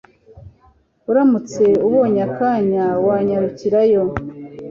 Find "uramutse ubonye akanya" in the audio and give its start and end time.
1.09-2.85